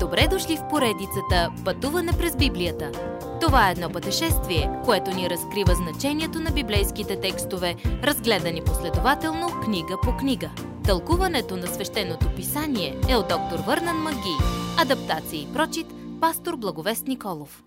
[0.00, 2.92] Добре дошли в поредицата Пътуване през Библията.
[3.40, 10.16] Това е едно пътешествие, което ни разкрива значението на библейските текстове, разгледани последователно книга по
[10.16, 10.50] книга.
[10.84, 14.36] Тълкуването на свещеното писание е от доктор Върнан Маги.
[14.78, 15.86] Адаптация и прочит,
[16.20, 17.64] пастор Благовест Николов.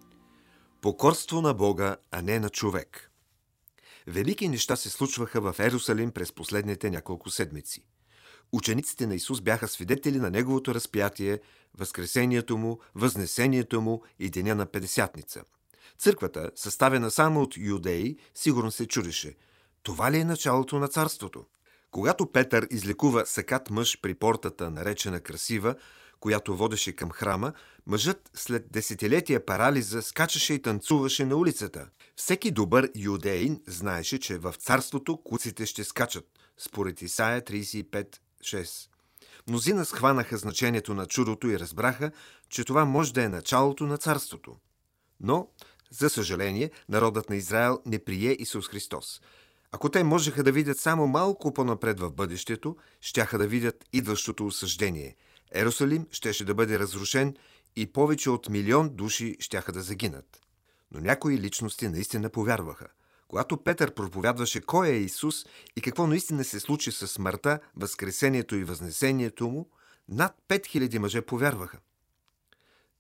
[0.82, 3.12] Покорство на Бога, а не на човек.
[4.08, 7.84] Велики неща се случваха в Ерусалим през последните няколко седмици.
[8.52, 11.40] Учениците на Исус бяха свидетели на Неговото разпятие,
[11.78, 15.44] Възкресението Му, Възнесението Му и Деня на Педесятница.
[15.98, 19.36] Църквата, съставена само от юдеи, сигурно се чудеше.
[19.84, 21.46] Това ли е началото на царството?
[21.92, 25.76] Когато Петър излекува сакат мъж при портата, наречена красива,
[26.20, 27.54] която водеше към храма,
[27.88, 31.88] мъжът след десетилетия парализа скачаше и танцуваше на улицата.
[32.16, 36.26] Всеки добър юдеин знаеше, че в царството куците ще скачат,
[36.58, 37.46] според Исаия
[38.42, 38.88] 35.6.
[39.48, 42.12] Мнозина схванаха значението на чудото и разбраха,
[42.50, 44.56] че това може да е началото на царството.
[45.20, 45.48] Но,
[45.90, 49.22] за съжаление, народът на Израел не прие Исус Христос.
[49.72, 55.16] Ако те можеха да видят само малко по-напред в бъдещето, щяха да видят идващото осъждение.
[55.52, 57.36] Ерусалим щеше да бъде разрушен
[57.76, 60.42] и повече от милион души щяха да загинат.
[60.92, 62.88] Но някои личности наистина повярваха.
[63.32, 68.64] Когато Петър проповядваше кой е Исус и какво наистина се случи с смъртта, възкресението и
[68.64, 69.70] възнесението му,
[70.10, 71.80] над 5000 мъже повярваха.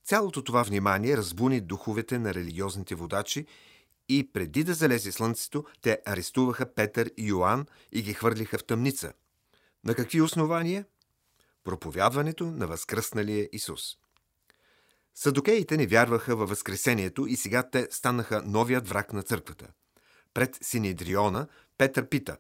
[0.04, 3.46] Цялото това внимание разбуни духовете на религиозните водачи
[4.10, 9.14] и преди да залезе слънцето, те арестуваха Петър и Йоанн и ги хвърлиха в тъмница.
[9.84, 10.86] На какви основания?
[11.64, 13.82] Проповядването на възкръсналия Исус.
[15.16, 19.68] Садокеите не вярваха във Възкресението и сега те станаха новият враг на църквата.
[20.34, 22.38] Пред Синедриона Петър пита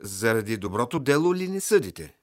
[0.00, 2.16] Заради доброто дело ли не съдите?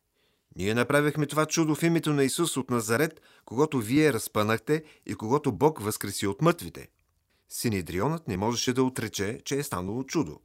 [0.55, 5.51] Ние направихме това чудо в името на Исус от Назарет, когато вие разпънахте и когато
[5.51, 6.89] Бог възкреси от мътвите.
[7.49, 10.39] Синедрионът не можеше да отрече, че е станало чудо.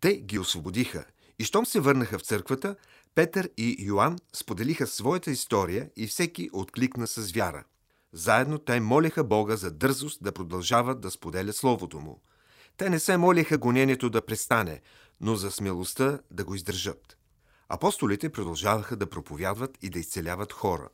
[0.00, 1.04] Те ги освободиха
[1.38, 2.76] и щом се върнаха в църквата,
[3.14, 7.64] Петър и Йоанн споделиха своята история и всеки откликна с вяра.
[8.12, 12.20] Заедно те молиха Бога за дързост да продължават да споделят Словото Му.
[12.78, 14.80] Те не се молиха гонението да престане,
[15.20, 17.18] но за смелостта да го издържат.
[17.68, 20.88] Апостолите продължаваха да проповядват и да изцеляват хора.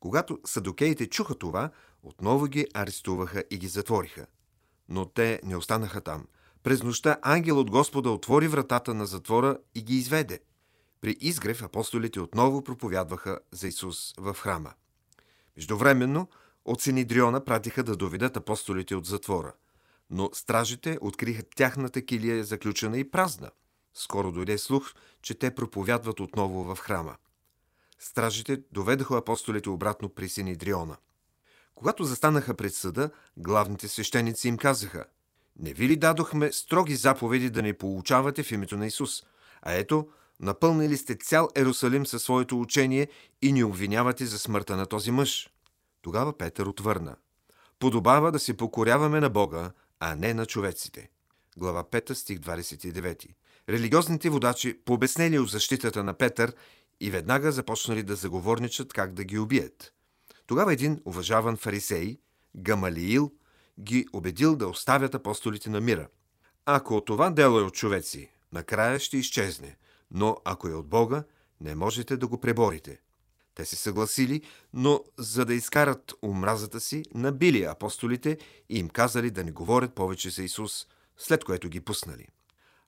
[0.00, 1.70] Когато садокеите чуха това,
[2.02, 4.26] отново ги арестуваха и ги затвориха.
[4.88, 6.26] Но те не останаха там.
[6.62, 10.40] През нощта ангел от Господа отвори вратата на затвора и ги изведе.
[11.00, 14.72] При изгрев апостолите отново проповядваха за Исус в храма.
[15.56, 16.28] Междувременно
[16.64, 19.52] от Синидриона пратиха да доведат апостолите от затвора.
[20.10, 23.50] Но стражите откриха тяхната килия заключена и празна.
[23.94, 27.16] Скоро дойде слух, че те проповядват отново в храма.
[27.98, 30.96] Стражите доведоха апостолите обратно при Синидриона.
[31.74, 35.04] Когато застанаха пред съда, главните свещеници им казаха
[35.58, 39.22] «Не ви ли дадохме строги заповеди да не получавате в името на Исус?
[39.62, 40.08] А ето,
[40.40, 43.08] напълнили сте цял Ерусалим със своето учение
[43.42, 45.50] и ни обвинявате за смъртта на този мъж».
[46.02, 47.16] Тогава Петър отвърна.
[47.78, 51.10] Подобава да се покоряваме на Бога, а не на човеците.
[51.56, 53.26] Глава 5, стих 29.
[53.68, 56.54] Религиозните водачи пообяснели от защитата на Петър
[57.00, 59.92] и веднага започнали да заговорничат как да ги убият.
[60.46, 62.18] Тогава един уважаван фарисей,
[62.56, 63.32] Гамалиил,
[63.80, 66.08] ги убедил да оставят апостолите на мира.
[66.66, 69.76] Ако това дело е от човеци, накрая ще изчезне,
[70.10, 71.24] но ако е от Бога,
[71.60, 73.00] не можете да го преборите.
[73.56, 79.44] Те се съгласили, но за да изкарат омразата си, набили апостолите и им казали да
[79.44, 80.86] не говорят повече за Исус,
[81.16, 82.28] след което ги пуснали.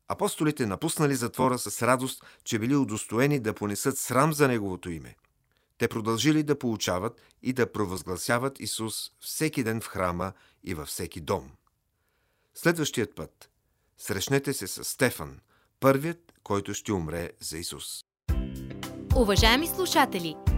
[0.08, 5.16] Апостолите напуснали затвора с радост, че били удостоени да понесат срам за Неговото име.
[5.78, 10.32] Те продължили да получават и да провъзгласяват Исус всеки ден в храма
[10.64, 11.50] и във всеки дом.
[12.54, 13.50] Следващият път
[13.98, 15.40] срещнете се с Стефан,
[15.80, 18.04] първият, който ще умре за Исус.
[19.16, 20.57] Уважаеми слушатели!